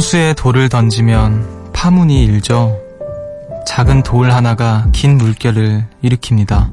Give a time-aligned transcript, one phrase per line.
[0.00, 2.80] 호수에 돌을 던지면 파문이 일죠.
[3.66, 6.70] 작은 돌 하나가 긴 물결을 일으킵니다.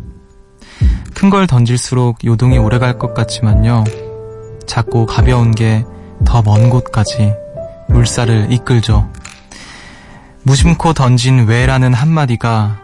[1.14, 3.84] 큰 걸 던질수록 요동이 오래 갈 것 같지만요.
[4.66, 5.84] 작고 가벼운 게
[6.24, 7.34] 더 먼 곳까지
[7.90, 9.12] 물살을 이끌죠.
[10.44, 12.80] 무심코 던진 왜라는 한마디가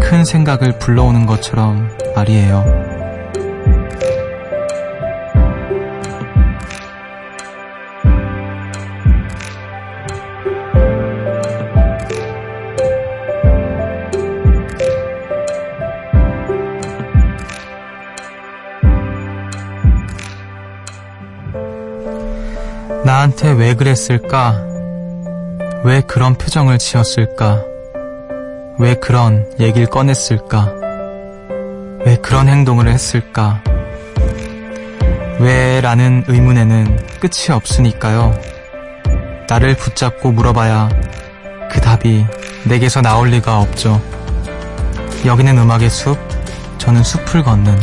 [0.00, 2.93] 큰 생각을 불러오는 것처럼 말이에요.
[23.34, 24.64] 나한테 왜 그랬을까?
[25.84, 27.62] 왜 그런 표정을 지었을까?
[28.78, 30.72] 왜 그런 얘기를 꺼냈을까?
[32.04, 33.62] 왜 그런 행동을 했을까?
[35.40, 38.38] 왜 라는 의문에는 끝이 없으니까요.
[39.48, 40.88] 나를 붙잡고 물어봐야
[41.70, 42.24] 그 답이
[42.64, 44.00] 내게서 나올 리가 없죠.
[45.24, 46.18] 여기는 음악의 숲,
[46.78, 47.78] 저는 숲을 걷는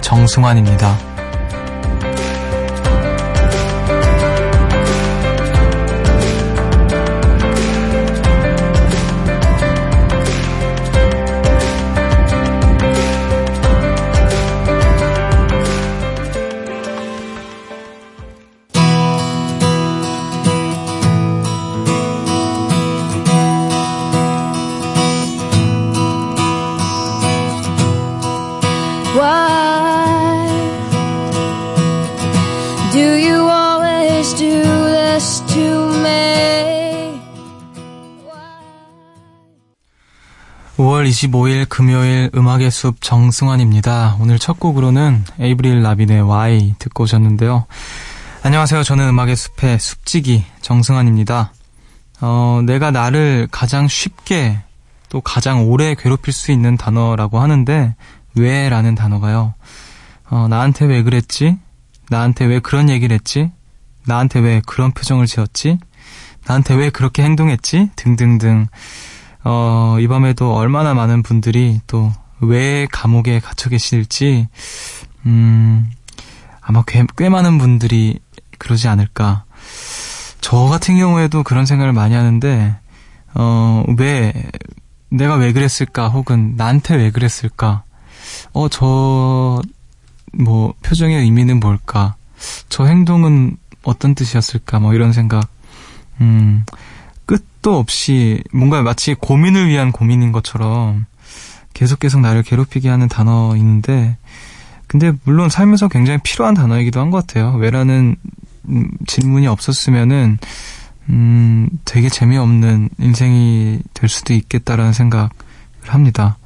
[0.00, 1.09] 정승환입니다.
[41.20, 44.16] 25일 금요일 음악의 숲 정승환입니다.
[44.20, 47.66] 오늘 첫 곡으로는 에이브릴 라빈의 Y 듣고 오셨는데요.
[48.42, 48.82] 안녕하세요.
[48.82, 51.52] 저는 음악의 숲의 숲지기 정승환입니다.
[52.22, 54.60] 어, 내가 나를 가장 쉽게
[55.10, 57.94] 또 가장 오래 괴롭힐 수 있는 단어라고 하는데
[58.36, 59.52] 왜 라는 단어가요.
[60.30, 61.58] 어, 나한테 왜 그랬지?
[62.08, 63.50] 나한테 왜 그런 얘기를 했지?
[64.06, 65.78] 나한테 왜 그런 표정을 지었지?
[66.46, 67.90] 나한테 왜 그렇게 행동했지?
[67.96, 68.68] 등등등.
[69.44, 74.48] 어, 이 밤에도 얼마나 많은 분들이 또 왜 감옥에 갇혀 계실지,
[75.26, 75.90] 음,
[76.60, 78.18] 아마 꽤, 꽤 많은 분들이
[78.58, 79.44] 그러지 않을까.
[80.40, 82.76] 저 같은 경우에도 그런 생각을 많이 하는데,
[83.34, 84.32] 어, 왜,
[85.10, 86.08] 내가 왜 그랬을까?
[86.08, 87.84] 혹은 나한테 왜 그랬을까?
[88.52, 89.60] 어, 저,
[90.32, 92.14] 뭐 표정의 의미는 뭘까?
[92.70, 94.80] 저 행동은 어떤 뜻이었을까?
[94.80, 95.46] 뭐 이런 생각.
[96.22, 96.64] 음,
[97.30, 101.06] 끝도 없이 뭔가 마치 고민을 위한 고민인 것처럼
[101.74, 104.16] 계속 계속 나를 괴롭히게 하는 단어인데
[104.88, 107.52] 근데 물론 삶에서 굉장히 필요한 단어이기도 한 것 같아요.
[107.52, 108.16] 왜라는
[108.68, 110.38] 음, 질문이 없었으면은
[111.08, 115.28] 음, 되게 재미없는 인생이 될 수도 있겠다라는 생각을
[115.86, 116.36] 합니다.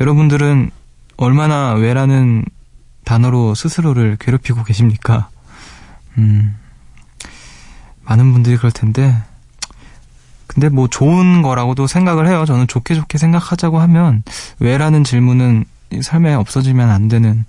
[0.00, 0.70] 여러분들은
[1.16, 2.44] 얼마나 왜라는
[3.04, 5.30] 단어로 스스로를 괴롭히고 계십니까?
[6.18, 6.56] 음,
[8.04, 9.16] 많은 분들이 그럴 텐데,
[10.50, 12.44] 근데 뭐 좋은 거라고도 생각을 해요.
[12.44, 14.24] 저는 좋게 좋게 생각하자고 하면,
[14.58, 15.64] 왜라는 질문은
[16.02, 17.44] 삶에 없어지면 안 되는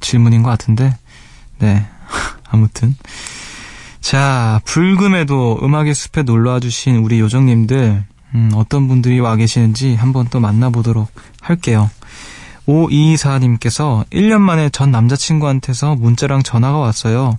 [0.00, 0.96] 질문인 것 같은데,
[1.60, 1.86] 네.
[2.50, 2.96] 아무튼.
[4.00, 8.02] 자, 불금에도 음악의 숲에 놀러와 주신 우리 요정님들,
[8.34, 11.08] 음, 어떤 분들이 와 계시는지 한번 또 만나보도록
[11.40, 11.88] 할게요.
[12.66, 17.38] 5224님께서 1년 만에 전 남자친구한테서 문자랑 전화가 왔어요.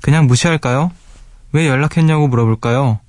[0.00, 0.90] 그냥 무시할까요?
[1.52, 3.00] 왜 연락했냐고 물어볼까요?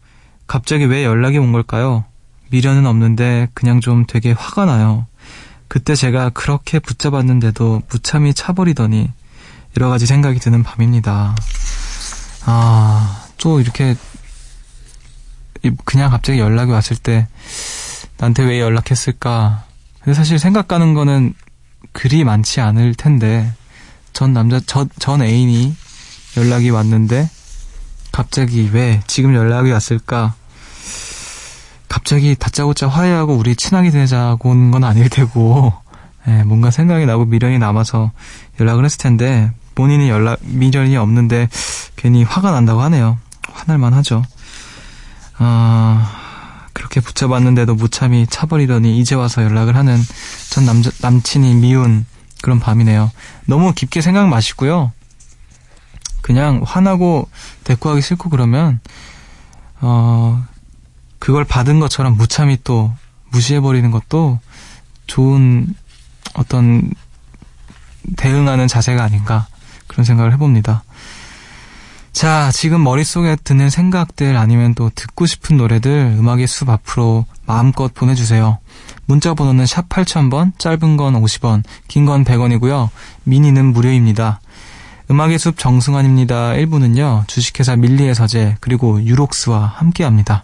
[0.49, 2.05] 갑자기 왜 연락이 온 걸까요?
[2.49, 5.05] 미련은 없는데 그냥 좀 되게 화가 나요.
[5.67, 9.11] 그때 제가 그렇게 붙잡았는데도 무참히 차버리더니
[9.77, 11.35] 여러 가지 생각이 드는 밤입니다.
[12.47, 13.95] 아, 또 이렇게
[15.85, 17.27] 그냥 갑자기 연락이 왔을 때
[18.17, 19.65] 나한테 왜 연락했을까?
[19.99, 21.35] 근데 사실 생각 가는 거는
[21.91, 23.53] 그리 많지 않을 텐데
[24.13, 25.75] 전 남자 저, 전 애인이
[26.37, 27.29] 연락이 왔는데
[28.11, 30.38] 갑자기 왜 지금 연락이 왔을까?
[31.99, 35.73] 갑자기 다짜고짜 화해하고 우리 친하게 되자고 온 건 아닐 테고
[36.29, 38.11] 예, 뭔가 생각이 나고 미련이 남아서
[38.59, 41.49] 연락을 했을 텐데 본인이 연락 미련이 없는데
[41.97, 43.17] 괜히 화가 난다고 하네요.
[43.51, 44.23] 화날만 하죠.
[45.37, 49.97] 아 그렇게 붙잡았는데도 무참히 차버리더니 이제 와서 연락을 하는
[50.49, 52.05] 전 남자, 남친이 미운
[52.41, 53.11] 그런 밤이네요.
[53.45, 54.93] 너무 깊게 생각 마시고요.
[56.21, 57.27] 그냥 화나고
[57.65, 58.79] 대꾸하기 싫고 그러면,
[59.81, 60.45] 어,
[61.19, 62.91] 그걸 받은 것처럼 무참히 또
[63.31, 64.39] 무시해버리는 것도
[65.07, 65.73] 좋은
[66.33, 66.91] 어떤
[68.17, 69.47] 대응하는 자세가 아닌가
[69.87, 70.83] 그런 생각을 해봅니다.
[72.11, 78.57] 자, 지금 머릿속에 드는 생각들 아니면 또 듣고 싶은 노래들 음악의 숲 앞으로 마음껏 보내주세요.
[79.05, 82.89] 문자 번호는 샵 8000번, 짧은 건 50원, 긴 건 100원이고요.
[83.23, 84.41] 미니는 무료입니다.
[85.11, 86.53] 음악의 숲 정승환입니다.
[86.53, 90.43] 1부는요, 주식회사 밀리의 서재, 그리고 유록스와 함께 합니다.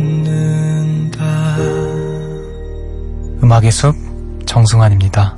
[3.43, 3.95] 음악의 숲
[4.45, 5.35] 정승환입니다.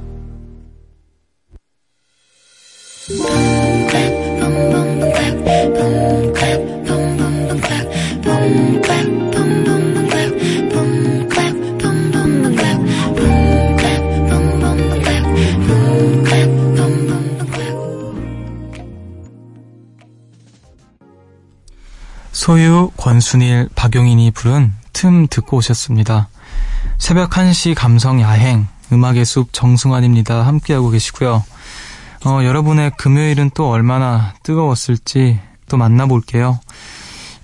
[22.31, 26.27] 소유, 권순일, 박용인이 부른 틈 듣고 오셨습니다.
[26.97, 30.45] 새벽 1시 감성 야행, 음악의 숲 정승환입니다.
[30.45, 31.43] 함께하고 계시고요.
[32.25, 36.59] 어, 여러분의 금요일은 또 얼마나 뜨거웠을지 또 만나볼게요.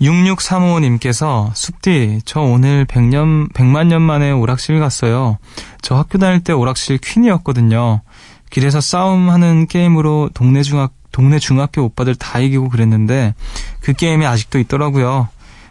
[0.01, 5.38] 6635님께서 숲디, 저 오늘 100년, 100만 년 만에 오락실 갔어요.
[5.81, 8.02] 저 학교 다닐 때 오락실 퀸이었거든요.
[8.50, 13.34] 길에서 싸움하는 게임으로 동네 중학 동네 중학교 오빠들 다 이기고 그랬는데
[13.81, 15.28] 그 게임이 아직도 있더라고요.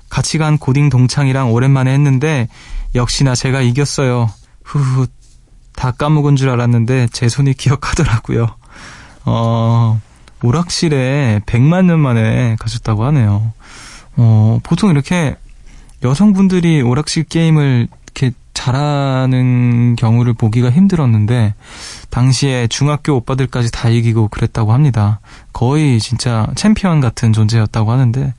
[0.08, 2.48] 같이 간 고딩 동창이랑 오랜만에 했는데
[2.94, 4.30] 역시나 제가 이겼어요.
[4.64, 5.06] 후후
[5.74, 8.48] 다 까먹은 줄 알았는데 제 손이 기억하더라고요.
[9.24, 10.00] 어,
[10.42, 13.52] 오락실에 100만 년 만에 가셨다고 하네요.
[14.16, 15.36] 어, 보통 이렇게
[16.02, 21.54] 여성분들이 오락실 게임을 이렇게 잘하는 경우를 보기가 힘들었는데
[22.10, 25.20] 당시에 중학교 오빠들까지 다 이기고 그랬다고 합니다.
[25.52, 28.34] 거의 진짜 챔피언 같은 존재였다고 하는데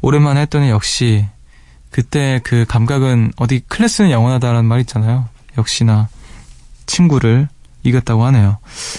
[0.00, 1.26] 오랜만에 했더니 역시
[1.90, 5.28] 그때 그 감각은 어디 클래스는 영원하다라는 말 있잖아요.
[5.56, 6.08] 역시나
[6.86, 7.48] 친구를
[7.82, 8.58] 이겼다고 하네요.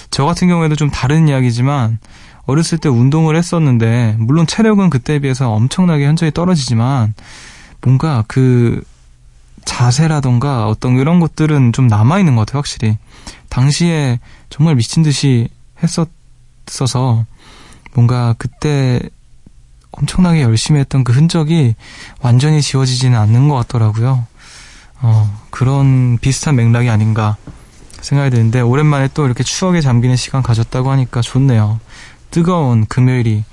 [0.10, 2.00] 저 같은 경우에도 좀 다른 이야기지만
[2.46, 7.14] 어렸을 때 운동을 했었는데 물론 체력은 그때에 비해서 엄청나게 현저히 떨어지지만
[7.82, 8.82] 뭔가 그
[9.66, 12.98] 자세라던가 어떤 이런 것들은 좀 남아있는 것 같아요, 확실히.
[13.50, 14.20] 당시에
[14.50, 15.48] 정말 미친 듯이
[15.84, 17.26] 했었어서
[17.94, 19.00] 뭔가 그때
[19.92, 21.76] 엄청나게 열심히 했던 그 흔적이
[22.22, 24.26] 완전히 지워지지는 않는 것 같더라고요.
[25.02, 27.38] 어, 그런 비슷한 맥락이 아닌가
[28.02, 31.80] 생각이 드는데 오랜만에 또 이렇게 추억에 잠기는 시간 가졌다고 하니까 좋네요.
[32.32, 33.44] 뜨거운 금요일이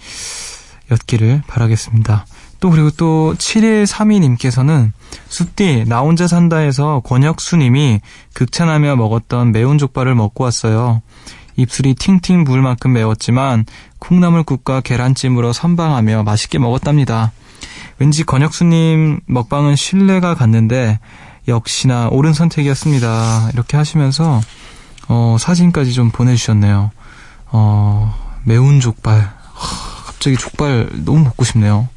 [0.90, 2.26] 였기를 바라겠습니다.
[2.60, 4.92] 또 그리고 또 7132님께서는
[5.28, 8.00] 숲디 나 혼자 산다에서 권혁수님이
[8.34, 11.02] 극찬하며 먹었던 매운 족발을 먹고 왔어요.
[11.56, 13.64] 입술이 팅팅 부을 만큼 매웠지만
[13.98, 17.32] 콩나물국과 계란찜으로 선방하며 맛있게 먹었답니다.
[17.98, 20.98] 왠지 권혁수님 먹방은 신뢰가 갔는데
[21.48, 23.50] 역시나 옳은 선택이었습니다.
[23.54, 24.40] 이렇게 하시면서
[25.08, 26.90] 어, 사진까지 좀 보내주셨네요.
[27.46, 29.20] 어, 매운 족발.
[29.20, 31.88] 하, 갑자기 족발 너무 먹고 싶네요.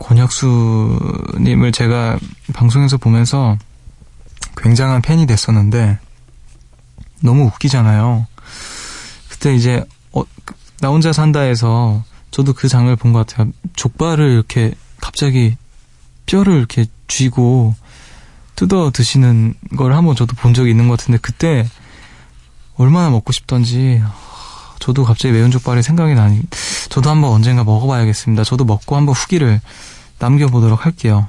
[0.00, 2.18] 권혁수님을 제가
[2.52, 3.56] 방송에서 보면서
[4.56, 5.98] 굉장한 팬이 됐었는데
[7.20, 8.26] 너무 웃기잖아요.
[9.28, 10.22] 그때 이제 어,
[10.80, 13.50] 나 혼자 산다에서 저도 그 장을 본 것 같아요.
[13.76, 15.56] 족발을 이렇게 갑자기
[16.26, 17.74] 뼈를 이렇게 쥐고
[18.56, 21.68] 뜯어 드시는 걸 한번 저도 본 적이 있는 것 같은데 그때
[22.76, 24.02] 얼마나 먹고 싶던지
[24.80, 26.40] 저도 갑자기 매운 족발이 생각이 나니
[26.88, 28.44] 저도 한번 언젠가 먹어봐야겠습니다.
[28.44, 29.60] 저도 먹고 한번 후기를
[30.18, 31.28] 남겨보도록 할게요.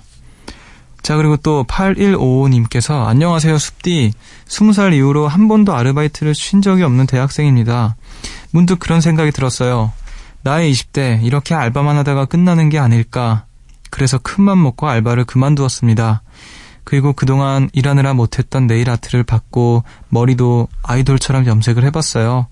[1.01, 4.13] 자, 그리고 또 8155님께서 안녕하세요, 숲디.
[4.47, 7.95] 20살 이후로 한 번도 아르바이트를 쉰 적이 없는 대학생입니다.
[8.51, 9.91] 문득 그런 생각이 들었어요.
[10.41, 13.45] 나의 20대 이렇게 알바만 하다가 끝나는 게 아닐까.
[13.89, 16.21] 그래서 큰맘 먹고 알바를 그만두었습니다.
[16.83, 22.47] 그리고 그동안 일하느라 못했던 네일 아트를 받고 머리도 아이돌처럼 염색을 해봤어요.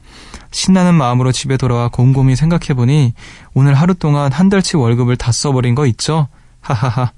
[0.51, 3.13] 신나는 마음으로 집에 돌아와 곰곰이 생각해보니
[3.53, 6.27] 오늘 하루 동안 한 달치 월급을 다 써버린 거 있죠?
[6.61, 7.11] 하하하.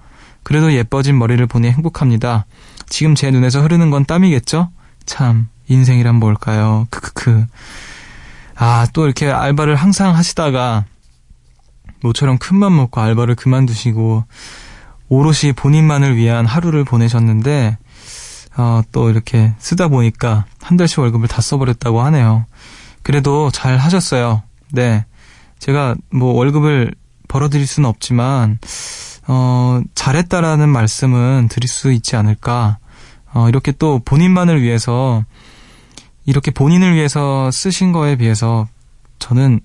[0.44, 2.46] 그래도 예뻐진 머리를 보니 행복합니다.
[2.88, 4.70] 지금 제 눈에서 흐르는 건 땀이겠죠?
[5.06, 6.88] 참, 인생이란 뭘까요?
[6.90, 7.46] 크크크.
[8.56, 10.86] 아, 또 이렇게 알바를 항상 하시다가
[12.02, 14.24] 모처럼 큰맘 먹고 알바를 그만두시고
[15.10, 17.78] 오롯이 본인만을 위한 하루를 보내셨는데
[18.58, 22.46] 어, 또 이렇게 쓰다 보니까 한 달씩 월급을 다 써버렸다고 하네요.
[23.04, 24.44] 그래도 잘 하셨어요.
[24.72, 25.06] 네.
[25.60, 26.94] 제가 뭐 월급을
[27.28, 28.60] 벌어드릴 수는 없지만,
[29.32, 32.80] 어, 잘했다라는 말씀은 드릴 수 있지 않을까.
[33.32, 35.24] 어, 이렇게 또 본인만을 위해서,
[36.26, 38.68] 이렇게 본인을 위해서 쓰신 거에 비해서
[39.20, 39.60] 저는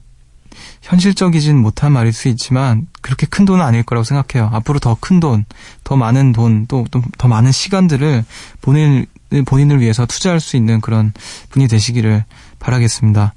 [0.82, 4.50] 현실적이진 못한 말일 수 있지만 그렇게 큰 돈은 아닐 거라고 생각해요.
[4.52, 5.46] 앞으로 더 큰 돈,
[5.82, 6.84] 더 많은 돈, 또
[7.16, 8.22] 더 많은 시간들을
[8.60, 9.06] 본인
[9.46, 11.12] 본인을 위해서 투자할 수 있는 그런
[11.50, 12.24] 분이 되시기를
[12.58, 13.32] 바라겠습니다.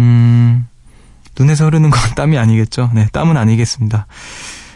[0.00, 0.66] 음,
[1.38, 2.90] 눈에서 흐르는 건 땀이 아니겠죠?
[2.92, 4.06] 네, 땀은 아니겠습니다.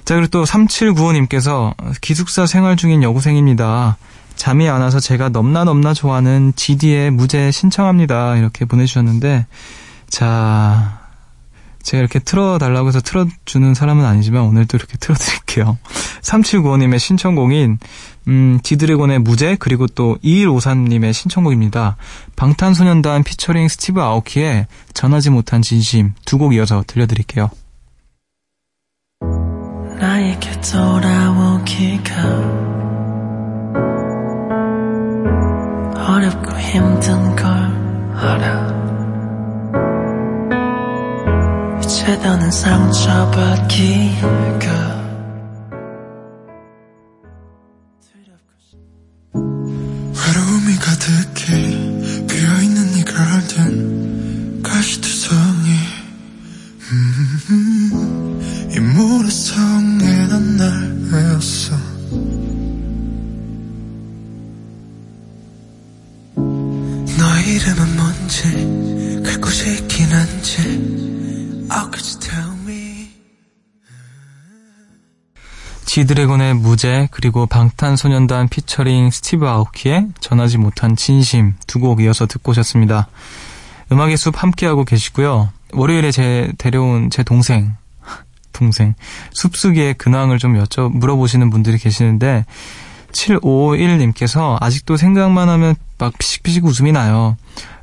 [0.04, 3.96] 자, 그리고 또 3795님께서 기숙사 생활 중인 여고생입니다.
[4.37, 8.37] 잠이 안 와서 제가 넘나 넘나 좋아하는 GD의 무죄 신청합니다.
[8.37, 9.46] 이렇게 보내주셨는데,
[10.11, 11.00] 자,
[11.82, 15.78] 제가 이렇게 틀어달라고 해서 틀어주는 사람은 아니지만 오늘도 이렇게 틀어드릴게요.
[16.23, 17.78] 3795님의 신청곡인
[18.26, 21.96] 음, 지드래곤의 무죄 그리고 또 2153님의 신청곡입니다.
[22.37, 27.50] 방탄소년단 피처링 스티브 아오키의 전하지 못한 진심 두 곡 이어서 들려드릴게요.
[29.98, 32.14] 나에게 돌아오기가
[36.06, 37.46] 어렵고 힘든 걸
[38.16, 38.74] 알아.
[41.80, 43.74] 이제 더는 상처받기가
[76.04, 83.08] 지드래곤의 무죄 그리고 방탄소년단 피처링 스티브 아오키의 전하지 못한 진심 두 곡 이어서 듣고 오셨습니다.
[83.90, 85.50] 음악의 숲 함께하고 계시고요.
[85.73, 87.75] 월요일에 제 데려온 제 동생
[88.52, 88.94] 동생
[89.32, 92.44] 숲수기의 근황을 좀 여쭤 물어보시는 분들이 계시는데
[93.12, 97.37] 7551님께서 아직도 생각만 하면 막 피식피식 웃음이 나요.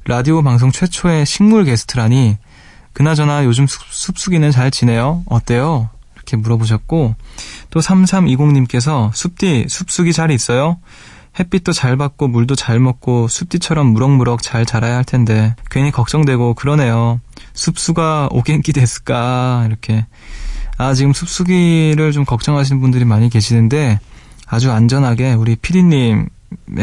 [0.06, 2.38] 라디오 방송 최초의 식물 게스트라니
[2.94, 5.24] 그나저나 요즘 숲수기는 잘 지내요?
[5.26, 5.90] 어때요?
[6.22, 7.16] 이렇게 물어보셨고
[7.70, 10.78] 또 3320님께서 숲디 숲수기 잘 있어요?
[11.40, 17.20] 햇빛도 잘 받고 물도 잘 먹고 숲디처럼 무럭무럭 잘 자라야 할 텐데 괜히 걱정되고 그러네요.
[17.54, 20.06] 숲수가 오겐기 됐을까 이렇게
[20.78, 24.00] 아 지금 숲수기를 좀 걱정하시는 분들이 많이 계시는데
[24.46, 26.28] 아주 안전하게 우리 피디님의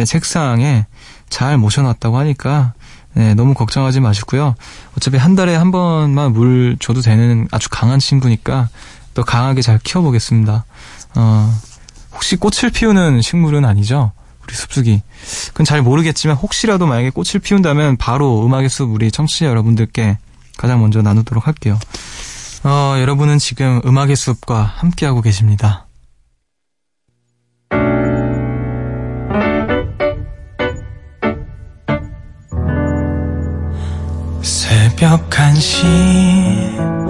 [0.07, 0.87] 책상에
[1.29, 2.73] 잘 모셔놨다고 하니까
[3.15, 4.55] 네, 너무 걱정하지 마시고요.
[4.97, 8.69] 어차피 한 달에 한 번만 물 줘도 되는 아주 강한 친구니까
[9.19, 10.65] 또 강하게 잘 키워보겠습니다.
[11.17, 11.61] 어,
[12.13, 14.13] 혹시 꽃을 피우는 식물은 아니죠?
[14.45, 15.03] 우리 숲수기.
[15.49, 20.19] 그건 잘 모르겠지만 혹시라도 만약에 꽃을 피운다면 바로 음악의 숲 우리 청취자 여러분들께
[20.57, 21.81] 가장 먼저 나누도록 할게요.
[22.63, 25.89] 어, 여러분은 지금 음악의 숲과 함께하고 계십니다.
[34.43, 36.98] 새벽 1시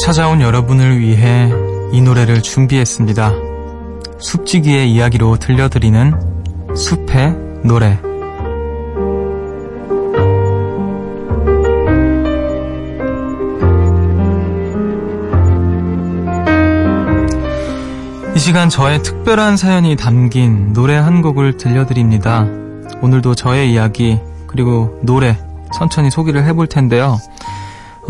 [0.00, 1.50] 찾아온 여러분을 위해
[1.92, 3.34] 이 노래를 준비했습니다.
[4.18, 6.14] 숲지기의 이야기로 들려드리는
[6.74, 7.98] 숲의 노래.
[18.34, 22.46] 이 시간 저의 특별한 사연이 담긴 노래 한 곡을 들려드립니다.
[23.02, 25.36] 오늘도 저의 이야기, 그리고 노래
[25.74, 27.18] 천천히 소개를 해볼 텐데요.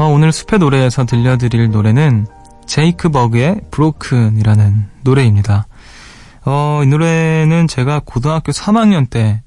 [0.00, 2.26] 어, 오늘 숲의 노래에서 들려드릴 노래는
[2.64, 5.66] 제이크 버그의 브로큰이라는 노래입니다.
[6.46, 9.42] 어, 이 노래는 제가 고등학교 3학년 때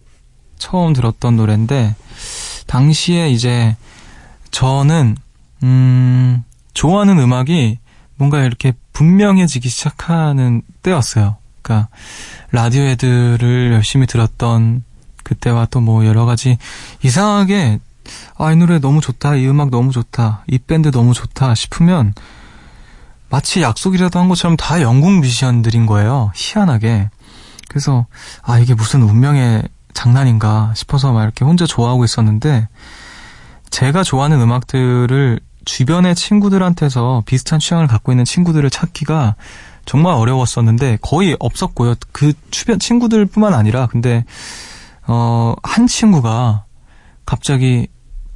[0.59, 1.95] 처음 들었던 노래인데,
[2.67, 3.75] 당시에 이제
[4.51, 5.17] 저는,
[5.63, 6.43] 음,
[6.75, 7.79] 좋아하는 음악이
[8.17, 11.37] 뭔가 이렇게 분명해지기 시작하는 때였어요.
[11.63, 11.89] 그러니까,
[12.51, 14.83] 라디오 애들을 열심히 들었던
[15.23, 16.59] 그때와 또 뭐 여러 가지
[17.01, 17.79] 이상하게
[18.37, 22.13] 아, 이 노래 너무 좋다, 이 음악 너무 좋다, 이 밴드 너무 좋다 싶으면
[23.29, 26.31] 마치 약속이라도 한 것처럼 다 영국 뮤지션들인 거예요.
[26.35, 27.09] 희한하게.
[27.67, 28.05] 그래서
[28.43, 32.67] 아 이게 무슨 운명의 장난인가 싶어서 막 이렇게 혼자 좋아하고 있었는데
[33.71, 39.35] 제가 좋아하는 음악들을 주변의 친구들한테서 비슷한 취향을 갖고 있는 친구들을 찾기가
[39.85, 41.95] 정말 어려웠었는데 거의 없었고요.
[42.11, 44.25] 그 주변 친구들뿐만 아니라 근데
[45.07, 46.62] 어 한 친구가
[47.25, 47.87] 갑자기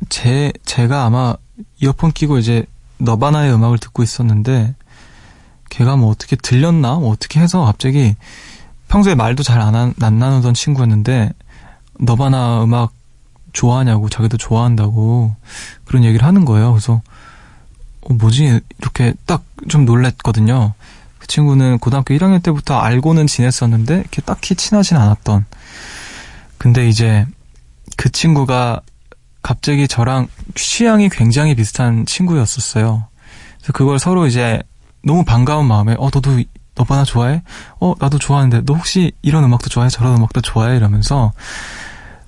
[0.09, 1.35] 제 제가 아마
[1.81, 2.65] 이어폰 끼고 이제
[2.99, 4.75] 너바나의 음악을 듣고 있었는데
[5.69, 8.15] 걔가 뭐 어떻게 들렸나 뭐 어떻게 해서 갑자기
[8.87, 11.31] 평소에 말도 잘안 안 나누던 친구였는데
[11.99, 12.93] 너바나 음악
[13.53, 15.35] 좋아하냐고 자기도 좋아한다고
[15.85, 16.71] 그런 얘기를 하는 거예요.
[16.71, 17.01] 그래서
[18.01, 20.73] 어, 뭐지 이렇게 딱 좀 놀랬거든요.
[21.19, 25.45] 그 친구는 고등학교 1학년 때부터 알고는 지냈었는데 이렇게 딱히 친하진 않았던.
[26.57, 27.25] 근데 이제
[27.97, 28.79] 그 친구가
[29.41, 33.05] 갑자기 저랑 취향이 굉장히 비슷한 친구였었어요.
[33.57, 34.61] 그래서 그걸 서로 이제
[35.03, 36.41] 너무 반가운 마음에 어 너도
[36.75, 37.41] 너바나 좋아해?
[37.79, 39.89] 어 나도 좋아하는데 너 혹시 이런 음악도 좋아해?
[39.89, 40.77] 저런 음악도 좋아해?
[40.77, 41.33] 이러면서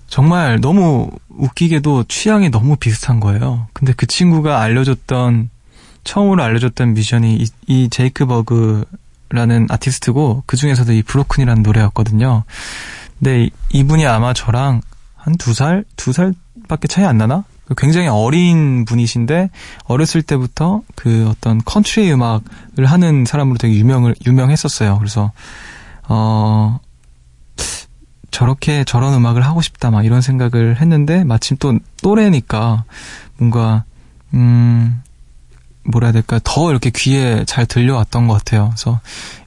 [0.08, 3.68] 정말 너무 웃기게도 취향이 너무 비슷한 거예요.
[3.74, 5.50] 근데 그 친구가 알려줬던
[6.04, 12.44] 처음으로 알려줬던 미션이 이, 이 제이크 버그라는 아티스트고 그 중에서도 이 브로큰이라는 노래였거든요.
[13.20, 14.82] 근데 이분이 아마 저랑
[15.20, 17.44] 한 두 살, 두 살밖에 차이 안 나나?
[17.78, 19.52] 굉장히 어린 분이신데
[19.86, 24.98] 어렸을 때부터 그 어떤 컨트리 음악을 하는 사람으로 되게 유명을 유명했었어요.
[24.98, 25.32] 그래서
[26.08, 26.80] 어
[28.32, 32.86] 저렇게 저런 음악을 하고 싶다 막 이런 생각을 했는데 마침 또 또래니까
[33.38, 33.84] 뭔가
[34.34, 35.04] 음
[35.84, 38.70] 뭐라 해야 될까 더 이렇게 귀에 잘 들려왔던 것 같아요.
[38.70, 39.00] 그래서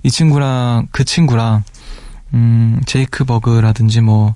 [0.05, 1.64] 이 친구랑 그 친구랑
[2.35, 4.35] 음 제이크 버그라든지 뭐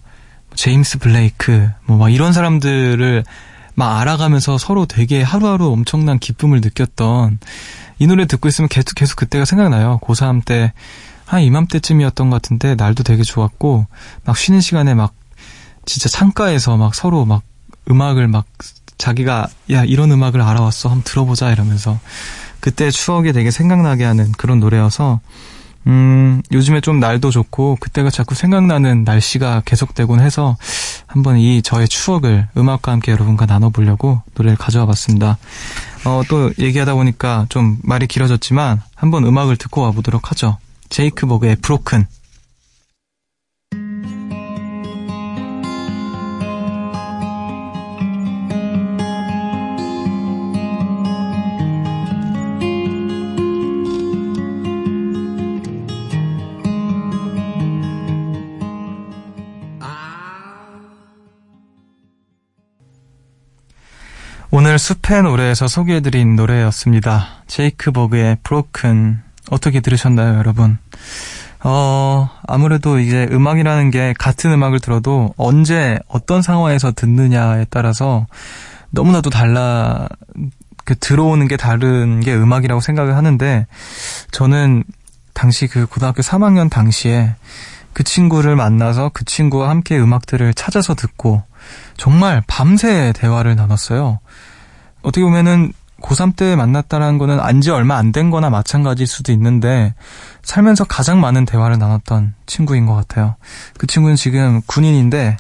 [0.57, 3.25] 제임스 블레이크 뭐 막 이런 사람들을
[3.75, 7.39] 막 알아가면서 서로 되게 하루하루 엄청난 기쁨을 느꼈던
[7.99, 10.01] 이 노래 듣고 있으면 계속 계속 그때가 생각나요.
[10.03, 10.73] 고3 때
[11.27, 13.87] 한 이맘때쯤이었던 것 같은데 날도 되게 좋았고
[14.25, 15.13] 막 쉬는 시간에 막
[15.85, 17.43] 진짜 창가에서 막 서로 막
[17.91, 18.47] 음악을 막
[18.97, 21.99] 자기가 야 이런 음악을 알아왔어 한번 들어보자 이러면서
[22.61, 25.21] 그때 추억이 되게 생각나게 하는 그런 노래여서
[25.87, 30.57] 음 요즘에 좀 날도 좋고 그때가 자꾸 생각나는 날씨가 계속되곤 해서
[31.07, 35.39] 한번 이 저의 추억을 음악과 함께 여러분과 나눠보려고 노래를 가져와 봤습니다.
[36.05, 40.59] 어, 또 얘기하다 보니까 좀 말이 길어졌지만 한번 음악을 듣고 와보도록 하죠.
[40.89, 42.07] 제이크 버그의 브로큰
[64.77, 67.43] 오늘 숲의 노래에서 소개해드린 노래였습니다.
[67.47, 70.77] 제이크 버그의 브로큰 어떻게 들으셨나요, 여러분?
[71.65, 78.27] 어, 아무래도 이제 음악이라는 게 같은 음악을 들어도 언제 어떤 상황에서 듣느냐에 따라서
[78.91, 80.09] 너무나도 달라
[80.85, 83.67] 그 들어오는 게 다른 게 음악이라고 생각을 하는데
[84.31, 84.85] 저는
[85.33, 87.35] 당시 그 고등학교 3학년 당시에
[87.95, 91.43] 그 친구를 만나서 그 친구와 함께 음악들을 찾아서 듣고
[91.97, 94.19] 정말 밤새 대화를 나눴어요.
[95.07, 99.95] 어떻게 보면은 고3 때 만났다라는 거는 안 지 얼마 안 된 거나 마찬가지일 수도 있는데
[100.43, 103.37] 살면서 가장 많은 대화를 나눴던 친구인 것 같아요.
[103.79, 105.37] 그 친구는 지금 군인인데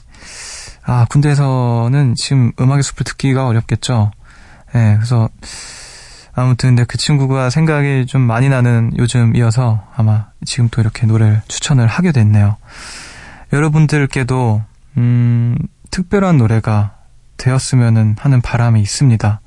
[0.85, 4.13] 아 군대에서는 지금 음악의 숲을 듣기가 어렵겠죠.
[4.75, 5.29] 예, 네, 그래서
[6.35, 11.87] 아무튼 근데 그 친구가 생각이 좀 많이 나는 요즘이어서 아마 지금 또 이렇게 노래를 추천을
[11.87, 12.57] 하게 됐네요.
[13.53, 14.63] 여러분들께도
[14.99, 15.57] 음
[15.91, 16.96] 특별한 노래가
[17.47, 19.41] 되었으면 하는 바람이 있습니다.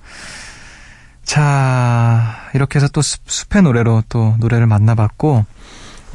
[1.23, 5.45] 자, 이렇게 해서 또 숲, 의 노래로 또 노래를 만나봤고,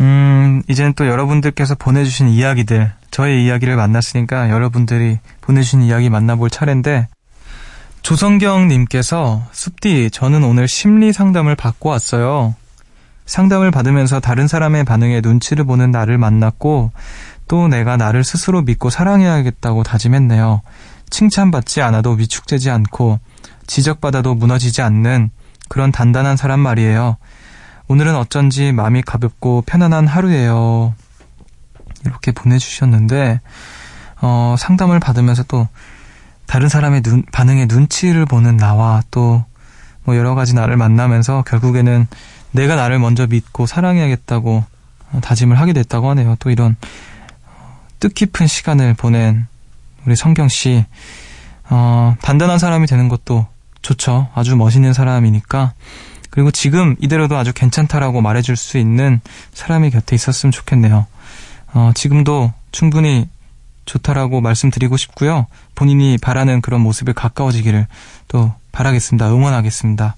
[0.00, 7.08] 음, 이제는 또 여러분들께서 보내주신 이야기들, 저의 이야기를 만났으니까 여러분들이 보내주신 이야기 만나볼 차례인데,
[8.02, 12.54] 조성경님께서, 숲디, 저는 오늘 심리 상담을 받고 왔어요.
[13.26, 16.92] 상담을 받으면서 다른 사람의 반응에 눈치를 보는 나를 만났고,
[17.46, 20.62] 또 내가 나를 스스로 믿고 사랑해야겠다고 다짐했네요.
[21.14, 23.20] 칭찬받지 않아도 위축되지 않고
[23.66, 25.30] 지적받아도 무너지지 않는
[25.68, 27.16] 그런 단단한 사람 말이에요.
[27.88, 30.94] 오늘은 어쩐지 마음이 가볍고 편안한 하루예요.
[32.04, 33.40] 이렇게 보내주셨는데,
[34.20, 35.68] 어, 상담을 받으면서 또
[36.46, 39.44] 다른 사람의 눈, 반응에 눈치를 보는 나와 또
[40.04, 42.06] 뭐 여러 가지 나를 만나면서 결국에는
[42.52, 44.64] 내가 나를 먼저 믿고 사랑해야겠다고
[45.22, 46.36] 다짐을 하게 됐다고 하네요.
[46.38, 46.76] 또 이런
[48.00, 49.46] 뜻깊은 시간을 보낸
[50.06, 50.84] 우리 성경 씨,
[51.70, 53.46] 어, 단단한 사람이 되는 것도
[53.82, 54.28] 좋죠.
[54.34, 55.74] 아주 멋있는 사람이니까
[56.30, 59.20] 그리고 지금 이대로도 아주 괜찮다라고 말해줄 수 있는
[59.52, 61.06] 사람이 곁에 있었으면 좋겠네요.
[61.74, 63.28] 어, 지금도 충분히
[63.84, 65.46] 좋다라고 말씀드리고 싶고요.
[65.74, 67.86] 본인이 바라는 그런 모습에 가까워지기를
[68.28, 69.30] 또 바라겠습니다.
[69.30, 70.16] 응원하겠습니다.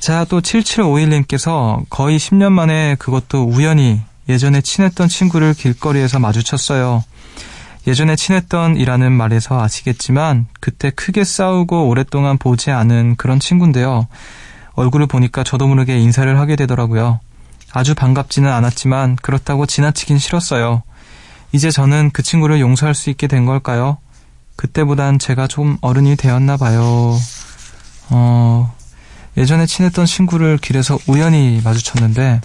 [0.00, 7.04] 자, 또 7751님께서 거의 10년 만에 그것도 우연히 예전에 친했던 친구를 길거리에서 마주쳤어요.
[7.86, 14.06] 예전에 친했던 이라는 말에서 아시겠지만 그때 크게 싸우고 오랫동안 보지 않은 그런 친구인데요.
[14.74, 17.20] 얼굴을 보니까 저도 모르게 인사를 하게 되더라고요.
[17.72, 20.82] 아주 반갑지는 않았지만 그렇다고 지나치긴 싫었어요.
[21.52, 23.98] 이제 저는 그 친구를 용서할 수 있게 된 걸까요?
[24.56, 27.16] 그때보단 제가 좀 어른이 되었나 봐요.
[28.10, 28.74] 어,
[29.36, 32.40] 예전에 친했던 친구를 길에서 우연히 마주쳤는데,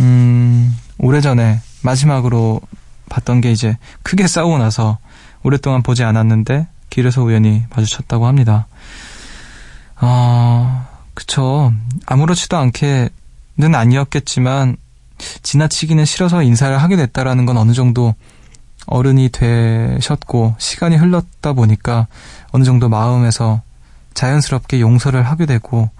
[0.00, 2.60] 음, 오래전에 마지막으로
[3.12, 4.98] 봤던 게 이제 크게 싸우고 나서
[5.42, 8.66] 오랫동안 보지 않았는데 길에서 우연히 마주쳤다고 합니다.
[10.00, 11.72] 어, 그쵸.
[12.06, 14.76] 아무렇지도 않게는 아니었겠지만
[15.42, 18.14] 지나치기는 싫어서 인사를 하게 됐다라는 건 어느 정도
[18.86, 22.08] 어른이 되셨고 시간이 흘렀다 보니까
[22.50, 23.60] 어느 정도 마음에서
[24.14, 25.90] 자연스럽게 용서를 하게 되고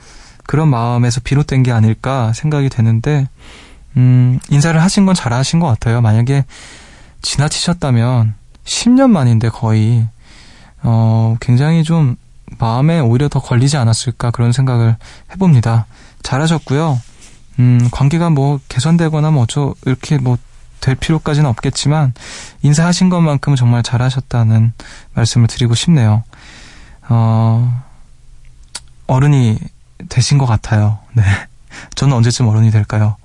[0.44, 3.29] 그런 마음에서 비롯된 게 아닐까 생각이 되는데
[3.96, 6.01] 음, 인사를 하신 건 잘하신 것 같아요.
[6.01, 6.44] 만약에
[7.23, 10.07] 지나치셨다면 10년 만인데 거의
[10.83, 12.17] 어, 굉장히 좀
[12.59, 14.97] 마음에 오히려 더 걸리지 않았을까 그런 생각을
[15.33, 15.87] 해봅니다.
[16.23, 17.01] 잘하셨고요.
[17.59, 20.37] 음, 관계가 뭐 개선되거나 뭐저 이렇게 뭐
[20.83, 22.13] 될 필요까지는 없겠지만
[22.61, 24.75] 인사하신 것만큼 정말 잘하셨다는
[25.15, 26.25] 말씀을 드리고 싶네요.
[27.09, 27.83] 어,
[29.07, 29.59] 어른이
[30.11, 30.99] 되신 것 같아요.
[31.15, 31.23] 네.
[31.95, 33.17] 저는 언제쯤 어른이 될까요?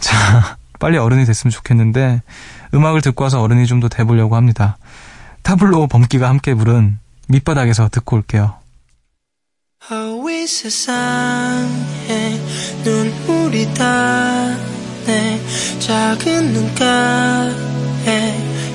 [0.00, 2.22] 자, 빨리 어른이 됐으면 좋겠는데
[2.74, 4.76] 음악을 듣고 와서 어른이 좀 더 돼보려고 합니다.
[5.42, 8.54] 타블로 범기가 함께 부른 밑바닥에서 듣고 올게요.
[10.40, 11.68] 이 세상에
[12.82, 15.38] 눈물이 다내
[15.78, 17.52] 작은 눈가에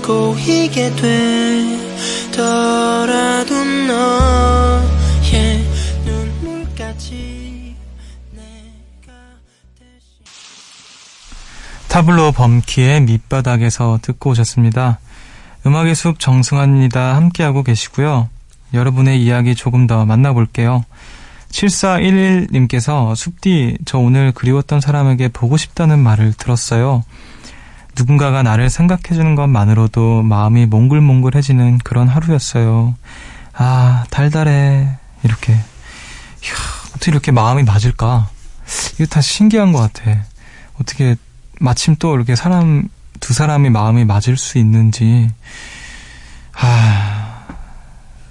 [0.05, 0.91] 고이게
[2.31, 4.74] 되더라도 너
[11.95, 14.99] 타블로 범키의 밑바닥에서 듣고 오셨습니다.
[15.65, 17.15] 음악의 숲 정승환입니다.
[17.15, 18.27] 함께하고 계시고요.
[18.73, 20.84] 여러분의 이야기 조금 더 만나볼게요.
[21.51, 27.05] 7411님께서 숲디, 저 오늘 그리웠던 사람에게 보고 싶다는 말을 들었어요.
[27.97, 32.93] 누군가가 나를 생각해주는 것만으로도 마음이 몽글몽글해지는 그런 하루였어요.
[33.53, 34.89] 아, 달달해.
[35.23, 35.53] 이렇게.
[35.53, 36.55] 이야,
[36.89, 38.27] 어떻게 이렇게 마음이 맞을까?
[38.95, 40.25] 이거 다 신기한 것 같아.
[40.77, 41.15] 어떻게
[41.59, 42.87] 마침 또 이렇게 사람,
[43.19, 45.29] 두 사람이 마음이 맞을 수 있는지.
[46.53, 47.45] 아,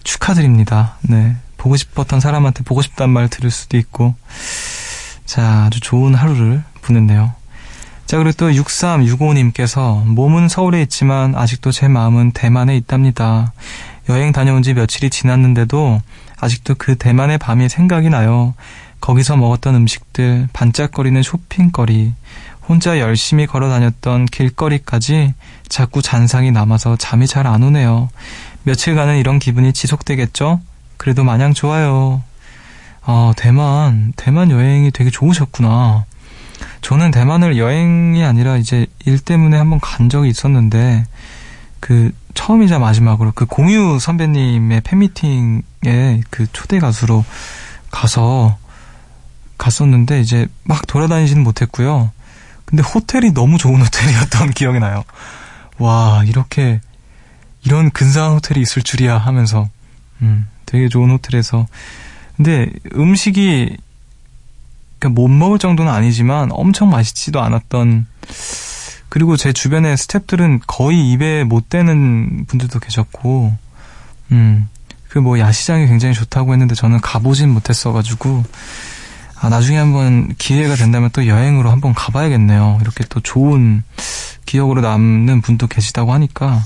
[0.03, 0.97] 축하드립니다.
[1.03, 1.37] 네.
[1.57, 4.15] 보고 싶었던 사람한테 보고 싶단 말 들을 수도 있고.
[5.25, 7.33] 자, 아주 좋은 하루를 보냈네요.
[8.07, 13.53] 자, 그리고 또 6365님께서 몸은 서울에 있지만 아직도 제 마음은 대만에 있답니다.
[14.11, 16.03] 여행 다녀온 지 며칠이 지났는데도
[16.39, 18.55] 아직도 그 대만의 밤이 생각이 나요.
[19.01, 22.13] 거기서 먹었던 음식들, 반짝거리는 쇼핑거리,
[22.69, 25.35] 혼자 열심히 걸어 다녔던 길거리까지
[25.69, 28.09] 자꾸 잔상이 남아서 잠이 잘 안 오네요.
[28.63, 30.61] 며칠간은 이런 기분이 지속되겠죠?
[30.97, 32.23] 그래도 마냥 좋아요.
[33.03, 36.07] 아, 대만, 대만 여행이 되게 좋으셨구나.
[36.81, 41.05] 저는 대만을 여행이 아니라 이제 일 때문에 한번 간 적이 있었는데,
[41.81, 47.25] 그, 처음이자 마지막으로 그 공유 선배님의 팬미팅에 그 초대 가수로
[47.91, 48.57] 가서
[49.59, 52.11] 갔었는데, 이제 막 돌아다니지는 못했고요.
[52.65, 55.05] 근데 호텔이 너무 좋은 호텔이었던 기억이 나요.
[55.79, 56.81] 와, 이렇게,
[57.65, 59.69] 이런 근사한 호텔이 있을 줄이야 하면서,
[60.23, 61.67] 음, 되게 좋은 호텔에서.
[62.37, 63.77] 근데 음식이
[64.99, 68.07] 그러니까 못 먹을 정도는 아니지만 엄청 맛있지도 않았던
[69.09, 73.57] 그리고 제 주변에 스탭들은 거의 입에 못 대는 분들도 계셨고
[74.33, 74.69] 음.
[75.15, 78.43] 그 뭐 야시장이 굉장히 좋다고 했는데 저는 가보진 못했어가지고
[79.45, 82.79] 아, 나중에 한번 기회가 된다면 또 여행으로 한번 가봐야겠네요.
[82.81, 83.83] 이렇게 또 좋은
[84.47, 86.63] 기억으로 남는 분도 계시다고 하니까.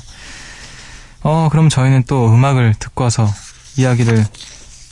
[1.25, 3.29] 어, 그럼 저희는 또 음악을 듣고 와서
[3.77, 4.25] 이야기를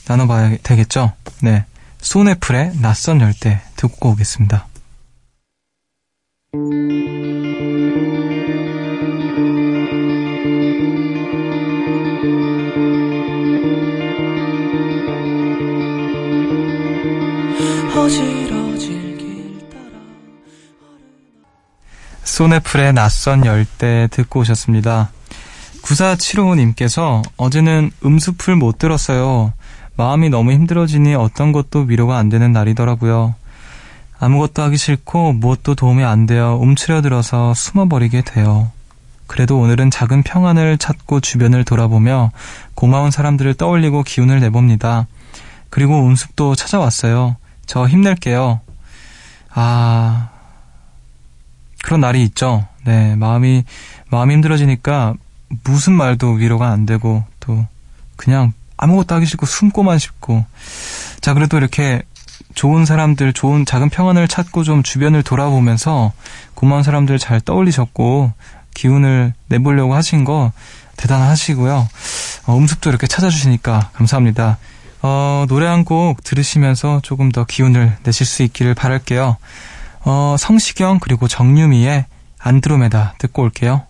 [0.05, 1.13] 나눠봐야 되겠죠?
[1.41, 1.63] 네.
[1.99, 4.67] 소네풀의 낯선 열대 듣고 오겠습니다.
[22.37, 25.09] 소네풀의 낯선 열대 듣고 오셨습니다.
[25.81, 29.53] 9475님께서 어제는 음수풀 못 들었어요.
[29.95, 33.33] 마음이 너무 힘들어지니 어떤 것도 위로가 안 되는 날이더라고요.
[34.19, 38.71] 아무것도 하기 싫고 무엇도 도움이 안 되어 움츠려들어서 숨어버리게 돼요.
[39.25, 42.31] 그래도 오늘은 작은 평안을 찾고 주변을 돌아보며
[42.75, 45.07] 고마운 사람들을 떠올리고 기운을 내봅니다.
[45.71, 47.35] 그리고 운숙도 찾아왔어요.
[47.67, 48.61] 저 힘낼게요.
[49.53, 50.29] 아,
[51.83, 52.65] 그런 날이 있죠.
[52.85, 53.63] 네, 마음이,
[54.09, 55.13] 마음이 힘들어지니까
[55.63, 57.65] 무슨 말도 위로가 안 되고 또
[58.15, 60.45] 그냥 아무것도 하기 싫고 숨고만 싶고.
[61.21, 62.01] 자, 그래도 이렇게
[62.55, 66.11] 좋은 사람들, 좋은 작은 평안을 찾고 좀 주변을 돌아보면서
[66.55, 68.33] 고마운 사람들 잘 떠올리셨고
[68.73, 70.51] 기운을 내보려고 하신 거
[70.97, 71.87] 대단하시고요.
[72.47, 74.57] 어, 음습도 이렇게 찾아주시니까 감사합니다.
[75.01, 79.37] 어, 노래 한 곡 들으시면서 조금 더 기운을 내실 수 있기를 바랄게요.
[80.05, 82.05] 어, 성시경 그리고 정유미의
[82.39, 83.83] 안드로메다 듣고 올게요.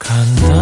[0.00, 0.57] 오늘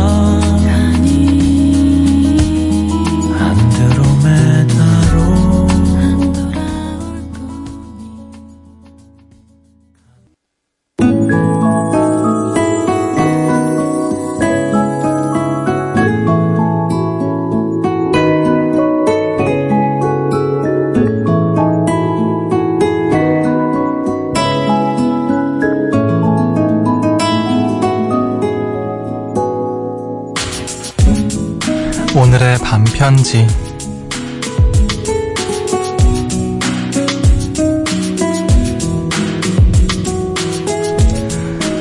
[33.27, 33.47] 반편지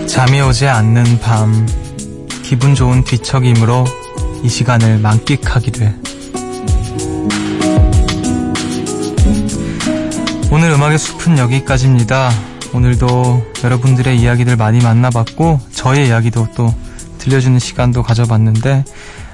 [0.07, 1.67] 잠이 오지 않는 밤
[2.41, 3.85] 기분 좋은 뒤척임으로
[4.43, 5.93] 이 시간을 만끽하기를
[10.51, 12.31] 오늘 음악의 숲은 여기까지입니다.
[12.73, 16.73] 오늘도 여러분들의 이야기들 많이 만나봤고 저의 이야기도 또
[17.19, 18.83] 들려주는 시간도 가져봤는데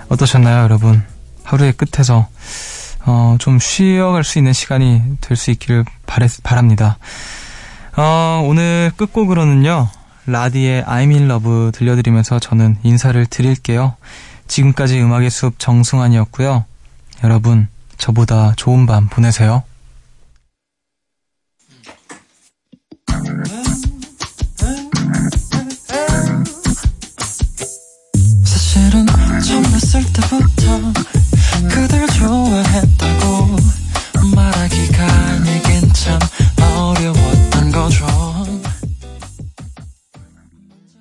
[0.10, 1.11] 어떠셨나요, 여러분?
[1.52, 2.30] 하루의 끝에서
[3.06, 6.98] 어, 좀 쉬어갈 수 있는 시간이 될 수 있기를 바랬, 바랍니다.
[7.98, 9.90] 어, 오늘 끝곡으로는요,
[10.28, 13.96] 라디의 I'm in love 들려드리면서 저는 인사를 드릴게요.
[14.48, 16.64] 지금까지 음악의 숲 정승환이었고요.
[17.24, 19.64] 여러분, 저보다 좋은 밤 보내세요.
[28.46, 29.06] 사실은
[31.70, 33.56] 그댈 좋아했다고
[34.36, 36.20] 말하기가 내겐 참
[36.60, 38.31] 어려웠던 거죠.